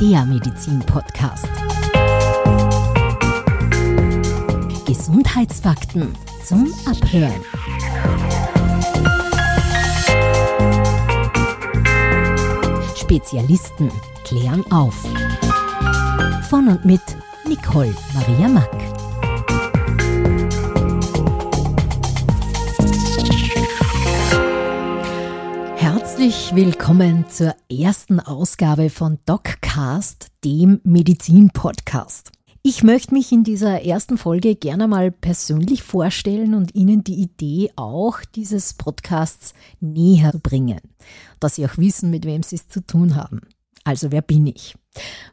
der 0.00 0.26
Medizin-Podcast. 0.26 1.48
Gesundheitsfakten 4.86 6.12
zum 6.44 6.72
Abhören. 6.84 7.40
Spezialisten 12.96 13.90
klären 14.24 14.64
auf. 14.70 14.94
Von 16.50 16.68
und 16.68 16.84
mit 16.84 17.02
Nicole 17.46 17.94
Maria 18.14 18.48
Mack. 18.48 18.85
Herzlich 26.18 26.54
willkommen 26.54 27.28
zur 27.28 27.54
ersten 27.70 28.20
Ausgabe 28.20 28.88
von 28.88 29.18
DocCast, 29.26 30.28
dem 30.44 30.80
Medizin-Podcast. 30.82 32.32
Ich 32.62 32.82
möchte 32.82 33.12
mich 33.12 33.32
in 33.32 33.44
dieser 33.44 33.82
ersten 33.82 34.16
Folge 34.16 34.54
gerne 34.56 34.88
mal 34.88 35.10
persönlich 35.12 35.82
vorstellen 35.82 36.54
und 36.54 36.74
Ihnen 36.74 37.04
die 37.04 37.20
Idee 37.20 37.70
auch 37.76 38.20
dieses 38.34 38.72
Podcasts 38.72 39.52
näher 39.80 40.32
bringen, 40.42 40.80
dass 41.38 41.56
Sie 41.56 41.66
auch 41.66 41.76
wissen, 41.76 42.08
mit 42.08 42.24
wem 42.24 42.42
Sie 42.42 42.56
es 42.56 42.66
zu 42.66 42.80
tun 42.80 43.14
haben. 43.14 43.42
Also 43.84 44.10
wer 44.10 44.22
bin 44.22 44.46
ich? 44.46 44.74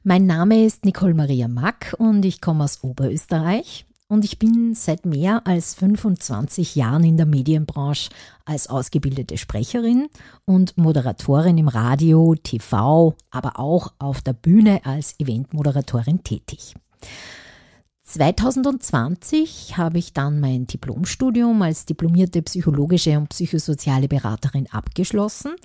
Mein 0.03 0.25
Name 0.25 0.65
ist 0.65 0.83
Nicole 0.83 1.13
Maria 1.13 1.47
Mack 1.47 1.95
und 1.97 2.25
ich 2.25 2.41
komme 2.41 2.65
aus 2.65 2.83
Oberösterreich 2.83 3.85
und 4.13 4.23
ich 4.23 4.37
bin 4.37 4.75
seit 4.75 5.07
mehr 5.07 5.41
als 5.45 5.73
25 5.73 6.75
Jahren 6.75 7.03
in 7.03 7.17
der 7.17 7.25
Medienbranche 7.25 8.11
als 8.45 8.67
ausgebildete 8.67 9.39
Sprecherin 9.39 10.07
und 10.45 10.77
Moderatorin 10.77 11.57
im 11.57 11.67
Radio, 11.67 12.35
TV, 12.35 13.15
aber 13.31 13.59
auch 13.59 13.91
auf 13.97 14.21
der 14.21 14.33
Bühne 14.33 14.81
als 14.85 15.19
Eventmoderatorin 15.19 16.23
tätig. 16.23 16.75
2020 18.03 19.77
habe 19.77 19.97
ich 19.97 20.13
dann 20.13 20.39
mein 20.39 20.67
Diplomstudium 20.67 21.59
als 21.63 21.85
diplomierte 21.85 22.43
psychologische 22.43 23.17
und 23.17 23.29
psychosoziale 23.29 24.07
Beraterin 24.07 24.67
abgeschlossen 24.71 25.55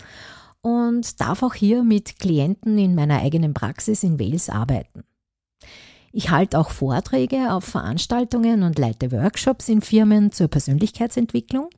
und 0.63 1.21
darf 1.21 1.43
auch 1.43 1.55
hier 1.55 1.83
mit 1.85 2.19
Klienten 2.19 2.79
in 2.79 2.95
meiner 2.95 3.21
eigenen 3.21 3.53
Praxis 3.53 4.03
in 4.03 4.19
Wales 4.19 4.49
arbeiten. 4.49 5.05
Ich 6.13 6.31
halte 6.31 6.59
auch 6.59 6.71
Vorträge 6.71 7.53
auf 7.53 7.65
Veranstaltungen 7.65 8.63
und 8.63 8.79
leite 8.79 9.13
Workshops 9.13 9.69
in 9.69 9.81
Firmen 9.81 10.33
zur 10.33 10.49
Persönlichkeitsentwicklung. 10.49 11.69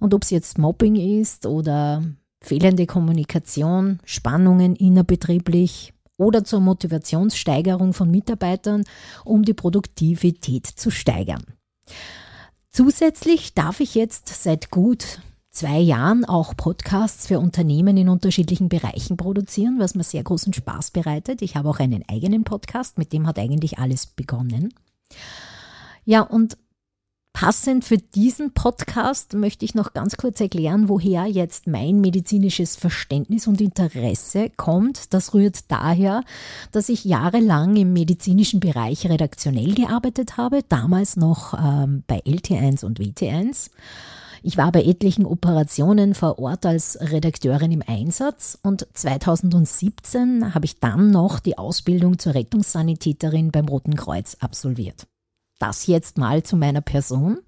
Und 0.00 0.14
ob 0.14 0.22
es 0.22 0.30
jetzt 0.30 0.58
Mobbing 0.58 0.96
ist 0.96 1.46
oder 1.46 2.02
fehlende 2.42 2.86
Kommunikation, 2.86 4.00
Spannungen 4.04 4.76
innerbetrieblich, 4.76 5.94
oder 6.16 6.44
zur 6.44 6.60
Motivationssteigerung 6.60 7.92
von 7.92 8.10
Mitarbeitern, 8.10 8.84
um 9.24 9.42
die 9.42 9.54
Produktivität 9.54 10.66
zu 10.66 10.90
steigern. 10.90 11.42
Zusätzlich 12.70 13.54
darf 13.54 13.80
ich 13.80 13.94
jetzt 13.94 14.28
seit 14.28 14.70
gut 14.70 15.20
zwei 15.54 15.78
Jahren 15.78 16.24
auch 16.24 16.56
Podcasts 16.56 17.26
für 17.26 17.38
Unternehmen 17.38 17.96
in 17.96 18.08
unterschiedlichen 18.08 18.68
Bereichen 18.68 19.16
produzieren, 19.16 19.78
was 19.78 19.94
mir 19.94 20.04
sehr 20.04 20.22
großen 20.22 20.52
Spaß 20.52 20.90
bereitet. 20.90 21.40
Ich 21.40 21.56
habe 21.56 21.70
auch 21.70 21.78
einen 21.78 22.04
eigenen 22.08 22.44
Podcast, 22.44 22.98
mit 22.98 23.12
dem 23.12 23.26
hat 23.26 23.38
eigentlich 23.38 23.78
alles 23.78 24.06
begonnen. 24.06 24.74
Ja, 26.04 26.20
und 26.20 26.58
Passend 27.34 27.84
für 27.84 27.98
diesen 27.98 28.54
Podcast 28.54 29.34
möchte 29.34 29.64
ich 29.64 29.74
noch 29.74 29.92
ganz 29.92 30.16
kurz 30.16 30.40
erklären, 30.40 30.88
woher 30.88 31.26
jetzt 31.26 31.66
mein 31.66 32.00
medizinisches 32.00 32.76
Verständnis 32.76 33.48
und 33.48 33.60
Interesse 33.60 34.50
kommt. 34.50 35.12
Das 35.12 35.34
rührt 35.34 35.68
daher, 35.68 36.22
dass 36.70 36.88
ich 36.88 37.04
jahrelang 37.04 37.74
im 37.74 37.92
medizinischen 37.92 38.60
Bereich 38.60 39.10
redaktionell 39.10 39.74
gearbeitet 39.74 40.36
habe, 40.36 40.60
damals 40.68 41.16
noch 41.16 41.54
ähm, 41.54 42.04
bei 42.06 42.20
LT1 42.20 42.84
und 42.84 43.00
WT1. 43.00 43.70
Ich 44.46 44.58
war 44.58 44.70
bei 44.72 44.84
etlichen 44.84 45.24
Operationen 45.24 46.12
vor 46.12 46.38
Ort 46.38 46.66
als 46.66 46.98
Redakteurin 47.00 47.72
im 47.72 47.82
Einsatz 47.86 48.58
und 48.62 48.86
2017 48.92 50.54
habe 50.54 50.66
ich 50.66 50.80
dann 50.80 51.10
noch 51.10 51.40
die 51.40 51.56
Ausbildung 51.56 52.18
zur 52.18 52.34
Rettungssanitäterin 52.34 53.52
beim 53.52 53.66
Roten 53.66 53.96
Kreuz 53.96 54.36
absolviert. 54.40 55.06
Das 55.58 55.86
jetzt 55.86 56.18
mal 56.18 56.42
zu 56.42 56.58
meiner 56.58 56.82
Person. 56.82 57.38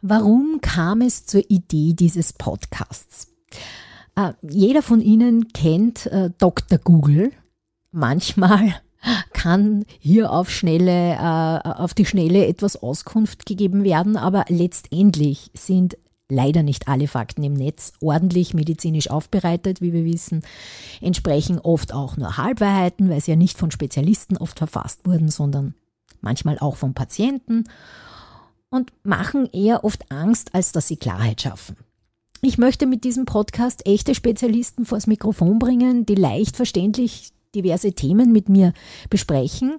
Warum 0.00 0.60
kam 0.62 1.02
es 1.02 1.26
zur 1.26 1.42
Idee 1.50 1.92
dieses 1.92 2.32
Podcasts? 2.32 3.28
Äh, 4.16 4.32
jeder 4.40 4.80
von 4.80 5.02
Ihnen 5.02 5.48
kennt 5.48 6.06
äh, 6.06 6.30
Dr. 6.38 6.78
Google. 6.78 7.32
Manchmal 7.90 8.80
kann 9.34 9.84
hier 9.98 10.32
auf, 10.32 10.48
schnelle, 10.48 11.12
äh, 11.12 11.68
auf 11.68 11.92
die 11.92 12.06
Schnelle 12.06 12.46
etwas 12.46 12.82
Auskunft 12.82 13.44
gegeben 13.44 13.84
werden, 13.84 14.16
aber 14.16 14.46
letztendlich 14.48 15.50
sind 15.52 15.98
leider 16.32 16.62
nicht 16.62 16.88
alle 16.88 17.08
Fakten 17.08 17.42
im 17.42 17.52
Netz 17.54 17.92
ordentlich 18.00 18.54
medizinisch 18.54 19.10
aufbereitet, 19.10 19.80
wie 19.80 19.92
wir 19.92 20.04
wissen, 20.04 20.42
entsprechen 21.00 21.58
oft 21.58 21.92
auch 21.92 22.16
nur 22.16 22.36
Halbwahrheiten, 22.36 23.08
weil 23.08 23.20
sie 23.20 23.32
ja 23.32 23.36
nicht 23.36 23.58
von 23.58 23.70
Spezialisten 23.70 24.36
oft 24.36 24.58
verfasst 24.58 25.06
wurden, 25.06 25.28
sondern 25.28 25.74
manchmal 26.20 26.58
auch 26.58 26.76
vom 26.76 26.94
Patienten 26.94 27.64
und 28.70 28.92
machen 29.02 29.48
eher 29.52 29.84
oft 29.84 30.10
Angst, 30.10 30.54
als 30.54 30.72
dass 30.72 30.88
sie 30.88 30.96
Klarheit 30.96 31.42
schaffen. 31.42 31.76
Ich 32.40 32.58
möchte 32.58 32.86
mit 32.86 33.04
diesem 33.04 33.24
Podcast 33.24 33.86
echte 33.86 34.14
Spezialisten 34.14 34.84
vors 34.84 35.06
Mikrofon 35.06 35.58
bringen, 35.60 36.06
die 36.06 36.16
leicht 36.16 36.56
verständlich 36.56 37.32
diverse 37.54 37.92
Themen 37.92 38.32
mit 38.32 38.48
mir 38.48 38.72
besprechen, 39.10 39.78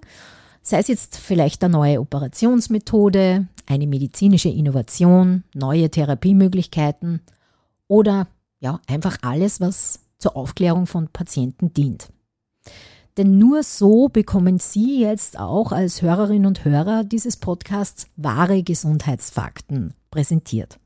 sei 0.62 0.80
es 0.80 0.88
jetzt 0.88 1.18
vielleicht 1.18 1.64
eine 1.64 1.74
neue 1.74 2.00
Operationsmethode, 2.00 3.47
eine 3.66 3.88
medizinische 3.88 4.50
Innovation, 4.50 5.44
neue 5.53 5.90
Therapiemöglichkeiten 5.90 7.22
oder 7.88 8.28
ja, 8.59 8.79
einfach 8.88 9.18
alles, 9.22 9.59
was 9.62 10.00
zur 10.18 10.35
Aufklärung 10.38 10.85
von 10.88 11.09
Patienten 11.09 11.73
dient. 11.73 12.12
Denn 13.18 13.38
nur 13.38 13.62
so 13.62 14.09
bekommen 14.09 14.57
Sie 14.57 15.02
jetzt 15.02 15.38
auch 15.38 15.72
als 15.72 16.02
Hörerinnen 16.02 16.47
und 16.47 16.66
Hörer 16.66 17.03
dieses 17.03 17.38
Podcasts 17.38 18.07
wahre 18.16 18.63
Gesundheitsfakten 18.63 19.94
präsentiert. 20.09 20.79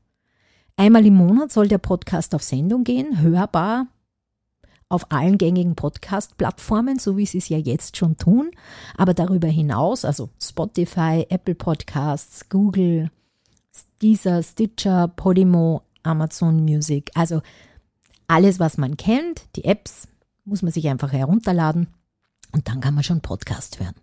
Einmal 0.76 1.06
im 1.06 1.14
Monat 1.14 1.50
soll 1.50 1.68
der 1.68 1.78
Podcast 1.78 2.34
auf 2.34 2.42
Sendung 2.42 2.84
gehen, 2.84 3.20
hörbar 3.20 3.86
auf 4.88 5.10
allen 5.10 5.38
gängigen 5.38 5.74
Podcast-Plattformen, 5.74 6.98
so 6.98 7.16
wie 7.16 7.26
Sie 7.26 7.38
es 7.38 7.48
ja 7.48 7.58
jetzt 7.58 7.96
schon 7.96 8.16
tun. 8.16 8.50
Aber 8.96 9.14
darüber 9.14 9.48
hinaus, 9.48 10.04
also 10.04 10.30
Spotify, 10.42 11.26
Apple 11.28 11.54
Podcasts, 11.54 12.48
Google, 12.48 13.10
Deezer, 14.00 14.42
Stitcher, 14.42 15.08
Podimo, 15.08 15.82
Amazon 16.02 16.64
Music, 16.64 17.10
also 17.14 17.42
alles, 18.26 18.58
was 18.58 18.78
man 18.78 18.96
kennt, 18.96 19.42
die 19.56 19.64
Apps, 19.64 20.08
muss 20.44 20.62
man 20.62 20.72
sich 20.72 20.88
einfach 20.88 21.12
herunterladen 21.12 21.88
und 22.52 22.68
dann 22.68 22.80
kann 22.80 22.94
man 22.94 23.04
schon 23.04 23.20
Podcast 23.20 23.80
hören. 23.80 23.94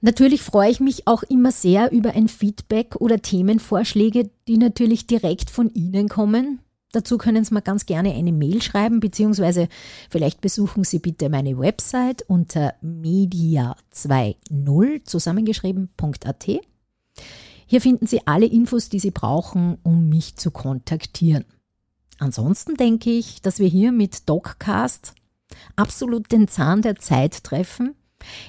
Natürlich 0.00 0.42
freue 0.42 0.70
ich 0.70 0.80
mich 0.80 1.06
auch 1.06 1.22
immer 1.22 1.52
sehr 1.52 1.90
über 1.90 2.12
ein 2.12 2.28
Feedback 2.28 2.96
oder 2.96 3.20
Themenvorschläge, 3.20 4.30
die 4.46 4.58
natürlich 4.58 5.06
direkt 5.06 5.50
von 5.50 5.72
Ihnen 5.72 6.08
kommen. 6.08 6.60
Dazu 6.96 7.18
können 7.18 7.44
Sie 7.44 7.52
mir 7.52 7.60
ganz 7.60 7.84
gerne 7.84 8.14
eine 8.14 8.32
Mail 8.32 8.62
schreiben, 8.62 9.00
beziehungsweise 9.00 9.68
vielleicht 10.08 10.40
besuchen 10.40 10.82
Sie 10.82 10.98
bitte 10.98 11.28
meine 11.28 11.58
Website 11.58 12.22
unter 12.22 12.72
media20 12.82 15.04
zusammengeschrieben.at. 15.04 16.46
Hier 17.66 17.80
finden 17.82 18.06
Sie 18.06 18.26
alle 18.26 18.46
Infos, 18.46 18.88
die 18.88 18.98
Sie 18.98 19.10
brauchen, 19.10 19.76
um 19.82 20.08
mich 20.08 20.36
zu 20.36 20.50
kontaktieren. 20.50 21.44
Ansonsten 22.18 22.76
denke 22.76 23.10
ich, 23.10 23.42
dass 23.42 23.58
wir 23.58 23.68
hier 23.68 23.92
mit 23.92 24.26
DocCast 24.26 25.12
absolut 25.76 26.32
den 26.32 26.48
Zahn 26.48 26.80
der 26.80 26.96
Zeit 26.96 27.44
treffen. 27.44 27.94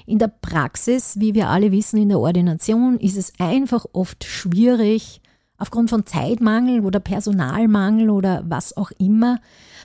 In 0.06 0.19
der 0.19 0.30
Praxis, 0.30 1.19
wie 1.19 1.33
wir 1.33 1.50
alle 1.50 1.74
wissen, 1.74 1.98
in 1.98 2.07
der 2.07 2.19
Ordination 2.19 2.98
ist 2.98 3.18
es 3.18 3.33
einfach 3.39 3.86
oft 3.92 4.24
schwierig, 4.24 5.19
aufgrund 5.57 5.89
von 5.89 6.06
Zeitmangel 6.06 6.81
oder 6.81 7.00
Personalmangel 7.00 8.09
oder 8.09 8.44
was 8.48 8.75
auch 8.77 8.92
immer, 8.98 9.39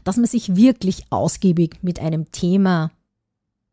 dass 0.04 0.16
man 0.16 0.26
sich 0.26 0.56
wirklich 0.56 1.04
ausgiebig 1.10 1.78
mit 1.82 2.00
einem 2.00 2.30
Thema 2.32 2.90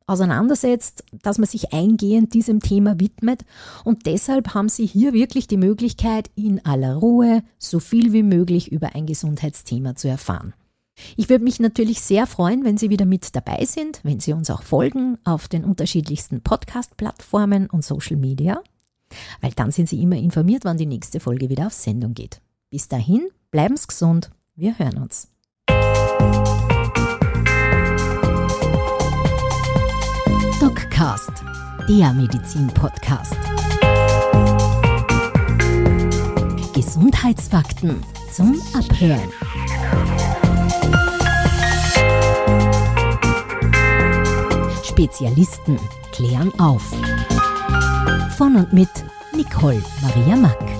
auseinandersetzt, 0.09 1.03
dass 1.21 1.37
man 1.37 1.47
sich 1.47 1.71
eingehend 1.71 2.33
diesem 2.33 2.61
Thema 2.61 2.99
widmet. 2.99 3.45
Und 3.83 4.05
deshalb 4.07 4.53
haben 4.53 4.69
Sie 4.69 4.85
hier 4.85 5.13
wirklich 5.13 5.47
die 5.47 5.57
Möglichkeit, 5.57 6.31
in 6.35 6.65
aller 6.65 6.95
Ruhe 6.95 7.43
so 7.59 7.79
viel 7.79 8.11
wie 8.11 8.23
möglich 8.23 8.71
über 8.71 8.95
ein 8.95 9.05
Gesundheitsthema 9.05 9.95
zu 9.95 10.07
erfahren. 10.07 10.53
Ich 11.15 11.29
würde 11.29 11.43
mich 11.43 11.59
natürlich 11.59 12.01
sehr 12.01 12.27
freuen, 12.27 12.65
wenn 12.65 12.77
Sie 12.77 12.89
wieder 12.89 13.05
mit 13.05 13.35
dabei 13.35 13.63
sind, 13.65 14.01
wenn 14.03 14.19
Sie 14.19 14.33
uns 14.33 14.49
auch 14.49 14.63
folgen 14.63 15.17
auf 15.23 15.47
den 15.47 15.63
unterschiedlichsten 15.63 16.41
Podcast-Plattformen 16.41 17.67
und 17.69 17.85
Social 17.85 18.17
Media, 18.17 18.61
weil 19.41 19.51
dann 19.51 19.71
sind 19.71 19.89
Sie 19.89 20.01
immer 20.01 20.17
informiert, 20.17 20.65
wann 20.65 20.77
die 20.77 20.85
nächste 20.85 21.19
Folge 21.19 21.49
wieder 21.49 21.67
auf 21.67 21.73
Sendung 21.73 22.13
geht. 22.13 22.41
Bis 22.69 22.87
dahin, 22.87 23.29
bleiben 23.51 23.77
Sie 23.77 23.87
gesund. 23.87 24.29
Wir 24.55 24.77
hören 24.77 24.97
uns. 24.97 25.27
DocCast, 30.59 31.31
der 31.87 32.13
Medizin-Podcast. 32.13 33.37
Gesundheitsfakten 36.73 38.03
zum 38.31 38.61
Abhören. 38.73 39.31
Spezialisten 44.83 45.79
klären 46.11 46.51
auf 46.59 46.91
von 48.39 48.55
und 48.55 48.71
mit 48.71 49.03
Nicole 49.35 49.83
Maria 50.01 50.37
Mack. 50.37 50.78